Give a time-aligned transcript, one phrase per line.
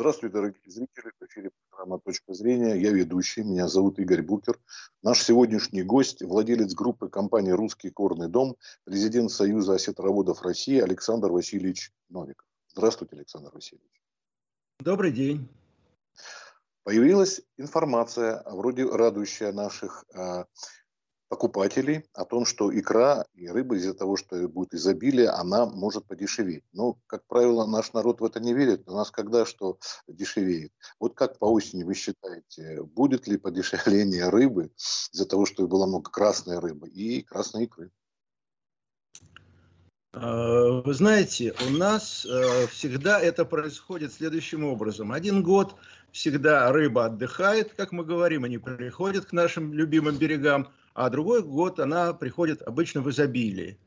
[0.00, 1.12] Здравствуйте, дорогие зрители.
[1.20, 2.74] В эфире программа «Точка зрения».
[2.80, 3.42] Я ведущий.
[3.42, 4.58] Меня зовут Игорь Букер.
[5.02, 11.92] Наш сегодняшний гость– владелец группы компании «Русский корный дом», президент Союза осетроводов России Александр Васильевич
[12.08, 12.46] Новиков.
[12.68, 14.00] Здравствуйте, Александр Васильевич.
[14.78, 15.46] Добрый день.
[16.82, 20.46] Появилась информация, вроде радующая наших а,
[21.30, 26.64] покупателей о том, что икра и рыба из-за того, что будет изобилие, она может подешеветь.
[26.72, 28.82] Но, как правило, наш народ в это не верит.
[28.88, 30.72] У нас когда что дешевеет?
[30.98, 36.10] Вот как по осени вы считаете, будет ли подешевление рыбы из-за того, что было много
[36.10, 37.92] красной рыбы и красной икры?
[40.12, 45.12] А, вы знаете, у нас э, всегда это происходит следующим образом.
[45.12, 45.76] Один год
[46.10, 51.80] всегда рыба отдыхает, как мы говорим, они приходят к нашим любимым берегам, а другой год
[51.80, 53.78] она приходит обычно в изобилии.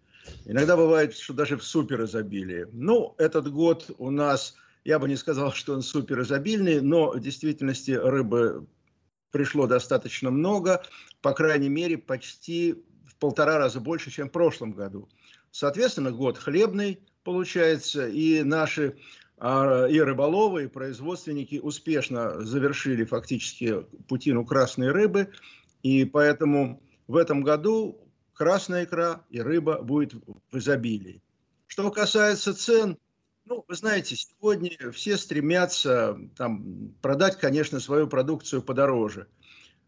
[0.46, 2.68] Иногда бывает, что даже в суперизобилии.
[2.72, 7.92] Ну, этот год у нас, я бы не сказал, что он суперизобильный, но в действительности
[7.92, 8.66] рыбы
[9.32, 10.84] пришло достаточно много,
[11.22, 15.10] по крайней мере, почти в полтора раза больше, чем в прошлом году.
[15.52, 18.98] Соответственно, год хлебный получается, и наши
[19.38, 25.30] а, и рыболовы, и производственники успешно завершили фактически путину красной рыбы,
[25.82, 28.00] и поэтому в этом году
[28.34, 31.22] красная икра и рыба будет в изобилии.
[31.68, 32.98] Что касается цен,
[33.46, 39.28] ну, вы знаете, сегодня все стремятся там, продать, конечно, свою продукцию подороже.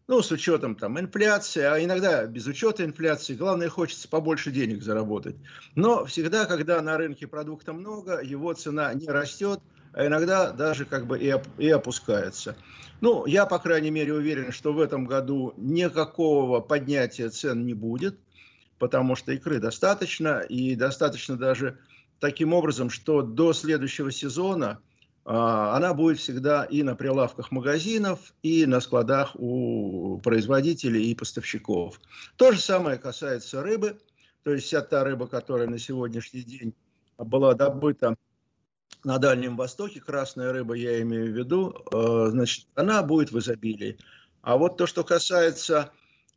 [0.08, 5.36] Ну, с учетом там инфляции, а иногда без учета инфляции, главное, хочется побольше денег заработать.
[5.74, 9.60] Но всегда, когда на рынке продукта много, его цена не растет,
[9.96, 12.54] а иногда даже как бы и, и опускается.
[13.00, 18.18] Ну, я, по крайней мере, уверен, что в этом году никакого поднятия цен не будет,
[18.78, 21.78] потому что икры достаточно, и достаточно даже
[22.20, 24.80] таким образом, что до следующего сезона
[25.24, 32.00] а, она будет всегда и на прилавках магазинов, и на складах у производителей и поставщиков.
[32.36, 33.98] То же самое касается рыбы,
[34.42, 36.74] то есть вся та рыба, которая на сегодняшний день
[37.16, 38.14] была добыта
[39.06, 43.98] на Дальнем Востоке, красная рыба, я имею в виду, э, значит, она будет в изобилии.
[44.42, 45.92] А вот то, что касается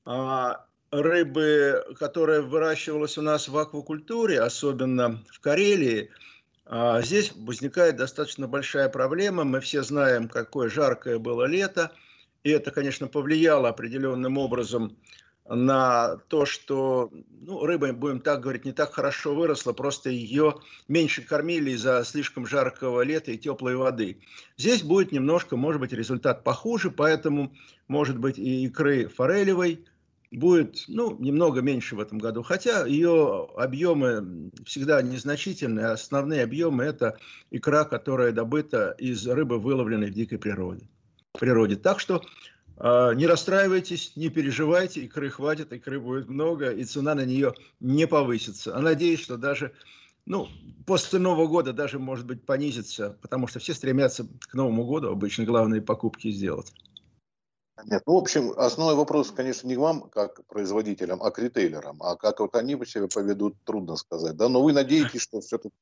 [0.06, 6.12] а, рыбы, которая выращивалась у нас в аквакультуре, особенно в Карелии,
[6.66, 9.44] а, здесь возникает достаточно большая проблема.
[9.46, 11.92] Мы все знаем, какое жаркое было лето,
[12.44, 14.96] и это, конечно, повлияло определенным образом на
[15.50, 17.12] то, что
[17.42, 22.46] ну, рыба, будем так говорить, не так хорошо выросла, просто ее меньше кормили из-за слишком
[22.46, 24.22] жаркого лета и теплой воды.
[24.58, 27.52] Здесь будет немножко, может быть, результат похуже, поэтому,
[27.88, 29.84] может быть, и икры форелевой
[30.32, 32.44] будет ну, немного меньше в этом году.
[32.44, 35.88] Хотя ее объемы всегда незначительные.
[35.88, 37.18] Основные объемы– это
[37.50, 40.88] икра, которая добыта из рыбы, выловленной в дикой природе.
[41.34, 41.76] природе.
[41.76, 42.24] Так что а,
[42.80, 48.76] не расстраивайтесь, не переживайте, икры хватит, икры будет много, и цена на нее не повысится.
[48.76, 49.74] А надеюсь, что даже
[50.26, 50.48] ну,
[50.86, 55.44] после Нового года даже, может быть, понизится, потому что все стремятся к Новому году обычно
[55.44, 56.72] главные покупки сделать.
[57.86, 62.02] Нет, ну, в общем, основной вопрос, конечно, не к вам, как производителям, а к ритейлерам.
[62.04, 64.36] А как вот они себя поведут, трудно сказать.
[64.36, 64.50] Да?
[64.50, 65.76] Но вы надеетесь, что все-таки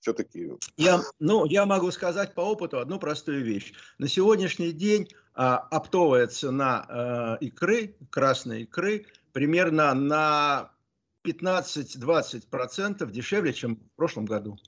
[0.00, 0.52] все-таки...
[0.76, 3.72] Я, ну, я могу сказать по опыту одну простую вещь.
[3.98, 10.72] На сегодняшний день а, оптовая цена а, икры, красной икры, примерно на
[11.24, 14.58] 15-20% дешевле, чем в прошлом году.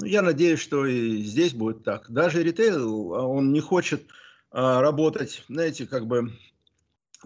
[0.00, 2.10] Ну, я надеюсь, что и здесь будет так.
[2.10, 4.06] Даже ритейл, а, он не хочет
[4.50, 6.32] а, работать, знаете, как бы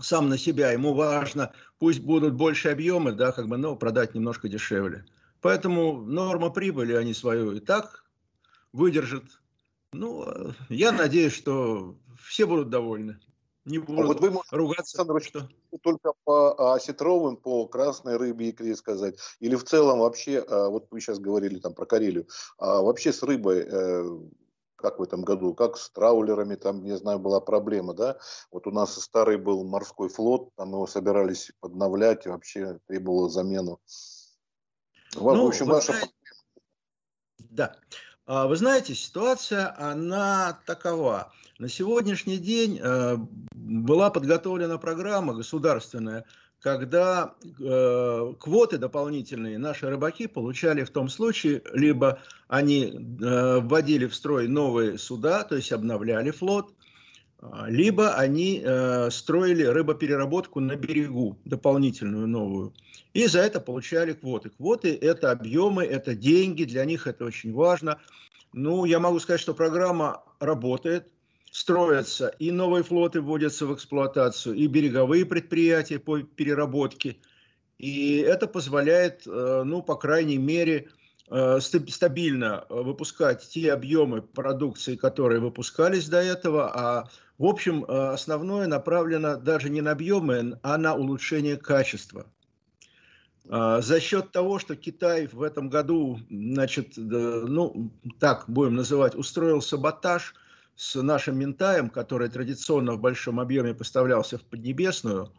[0.00, 0.72] сам на себя.
[0.72, 5.04] Ему важно, пусть будут больше объемы, да, как бы, но продать немножко дешевле.
[5.40, 8.04] Поэтому норма прибыли они свою и так
[8.72, 9.24] выдержат.
[9.92, 10.26] Ну,
[10.68, 13.18] я надеюсь, что все будут довольны.
[13.64, 15.02] Не будут а вот вы можете, ругаться.
[15.02, 15.48] Александр, что...
[15.82, 19.18] Только по осетровым, по красной рыбе икре сказать.
[19.40, 23.22] Или в целом вообще, а, вот вы сейчас говорили там про Карелию, а вообще с
[23.22, 24.18] рыбой э,
[24.76, 28.16] как в этом году, как с траулерами, там, не знаю, была проблема, да,
[28.50, 33.80] вот у нас старый был морской флот, там его собирались подновлять, вообще требовало замену.
[35.20, 35.92] Ну, в общем, ваша...
[35.92, 36.12] Знаете,
[37.50, 37.76] да.
[38.26, 41.32] А, вы знаете, ситуация, она такова.
[41.58, 43.16] На сегодняшний день э,
[43.52, 46.24] была подготовлена программа государственная,
[46.60, 54.14] когда э, квоты дополнительные наши рыбаки получали в том случае, либо они э, вводили в
[54.14, 56.72] строй новые суда, то есть обновляли флот,
[57.68, 62.74] либо они э, строили рыбопереработку на берегу, дополнительную новую,
[63.14, 64.50] и за это получали квоты.
[64.50, 68.00] Квоты– это объемы, это деньги, для них это очень важно.
[68.52, 71.12] Ну, я могу сказать, что программа работает,
[71.52, 77.18] строятся, и новые флоты вводятся в эксплуатацию, и береговые предприятия по переработке.
[77.78, 80.88] И это позволяет, э, ну, по крайней мере,
[81.60, 89.36] стабильно выпускать те объемы продукции, которые выпускались до этого, а в общем э, основное направлено
[89.36, 92.26] даже не на объемы, а на улучшение качества.
[93.50, 97.90] За счет того, что Китай в этом году, значит, ну,
[98.20, 100.34] так будем называть, устроил саботаж–
[100.78, 105.32] с нашим Минтаем, который традиционно в большом объеме поставлялся в Поднебесную,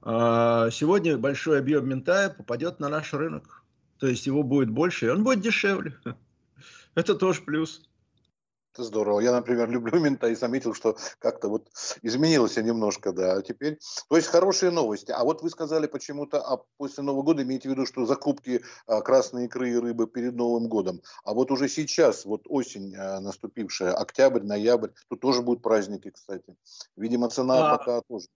[0.00, 3.59] а сегодня большой объем Минтая попадет на наш рынок.
[4.00, 5.94] То есть его будет больше, и он будет дешевле.
[6.94, 7.82] Это тоже плюс.
[8.72, 9.20] Это здорово.
[9.20, 11.68] Я, например, люблю мента и заметил, что как-то вот
[12.02, 13.34] изменилось немножко, да.
[13.34, 15.10] А теперь, то есть хорошие новости.
[15.10, 19.02] А вот вы сказали почему-то, а после Нового года имеете в виду, что закупки а,
[19.02, 21.02] красной икры и рыбы перед Новым годом.
[21.24, 26.56] А вот уже сейчас, вот осень а, наступившая, октябрь, ноябрь, тут тоже будут праздники, кстати.
[26.96, 27.76] Видимо, цена а...
[27.78, 28.26] пока тоже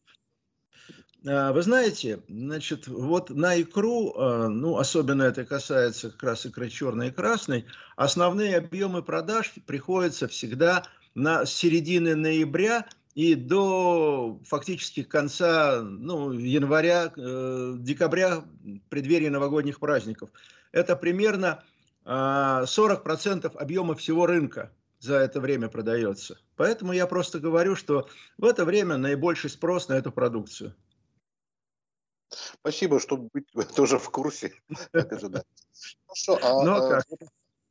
[1.24, 7.08] вы знаете, значит, вот на икру, а, ну, особенно это касается как раз икры черной
[7.08, 7.64] и красной,
[7.96, 10.84] основные объемы продаж приходятся всегда
[11.14, 18.44] на середины ноября и до фактически конца ну, января, э, декабря,
[18.90, 20.28] преддверии новогодних праздников.
[20.72, 21.62] Это примерно
[22.04, 26.38] 40% а, объема всего рынка за это время продается.
[26.56, 30.74] Поэтому я просто говорю, что в это время наибольший спрос на эту продукцию.
[32.64, 33.44] Спасибо, чтобы быть
[33.76, 34.54] тоже в курсе.
[34.90, 37.02] Хорошо, а, ну, а?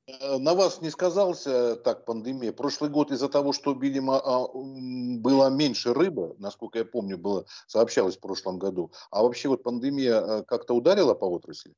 [0.05, 2.51] Э, на вас не сказался так пандемия?
[2.51, 8.17] Прошлый год из-за того, что, видимо, а, было меньше рыбы, насколько я помню, было сообщалось
[8.17, 8.91] в прошлом году.
[9.09, 11.73] А вообще вот пандемия э, как-то ударила по отрасли?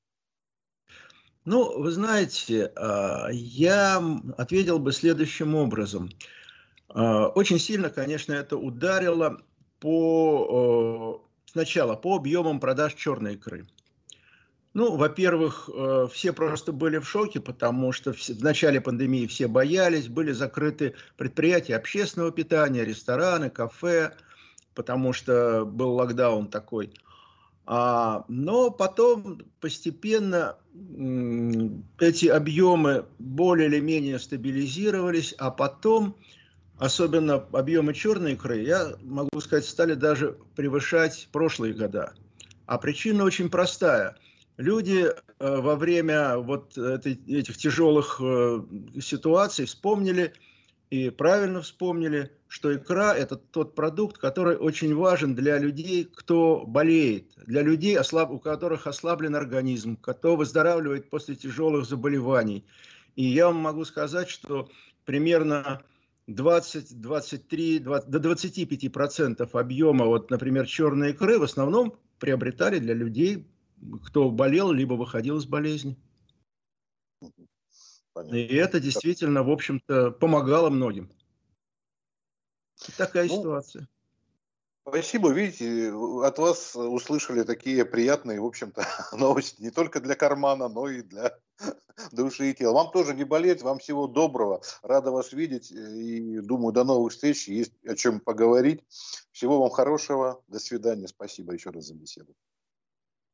[1.46, 2.74] Ну, вы знаете,
[3.32, 4.04] я
[4.36, 6.10] ответил бы следующим образом.
[6.90, 9.38] Очень сильно, конечно, это ударило
[9.80, 11.25] по
[11.56, 13.66] Сначала по объемам продаж черной икры.
[14.74, 20.10] Ну, во-первых, э, все просто были в шоке, потому что в начале пандемии все боялись,
[20.10, 24.12] были закрыты предприятия общественного питания, рестораны, кафе,
[24.74, 26.92] потому что был локдаун такой.
[27.66, 30.58] А, но потом постепенно
[32.02, 36.18] эти объемы более или менее стабилизировались, а потом
[36.78, 42.14] особенно объемы черной икры, я могу сказать, стали даже превышать прошлые года.
[42.66, 44.16] А причина очень простая.
[44.58, 48.62] Люди э, во время вот этих тяжелых э,
[49.02, 50.34] ситуаций вспомнили
[50.90, 57.34] и правильно вспомнили, что икра– это тот продукт, который очень важен для людей, кто болеет,
[57.46, 62.64] для людей, у которых ослаблен организм, кто выздоравливает после тяжелых заболеваний.
[63.16, 64.70] И я вам могу сказать, что
[65.06, 65.82] примерно
[66.28, 72.94] 20, 23, 20, до 25 процентов объема, вот, например, черной икры в основном приобретали для
[72.94, 73.48] людей,
[74.06, 75.98] кто болел, либо выходил из болезни.
[78.14, 78.36] Понятно.
[78.36, 81.12] И это действительно, в общем-то, помогало многим.
[82.98, 83.88] Такая ну, ситуация.
[84.88, 85.32] Спасибо.
[85.32, 85.92] Видите,
[86.24, 88.86] от вас услышали такие приятные, в общем-то,
[89.18, 91.36] новости не только для кармана, но и для
[92.12, 92.74] души и тела.
[92.74, 94.62] Вам тоже не болеть, вам всего доброго.
[94.84, 97.48] Рада вас видеть и думаю, до новых встреч.
[97.48, 98.84] Есть о чем поговорить.
[99.32, 100.44] Всего вам хорошего.
[100.48, 101.08] До свидания.
[101.08, 102.36] Спасибо еще раз за беседу.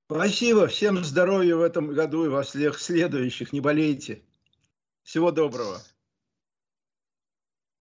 [0.10, 0.68] Спасибо.
[0.68, 3.52] Всем здоровья в этом году и во всех следующих.
[3.52, 4.24] Не болейте.
[5.04, 5.82] Всего доброго.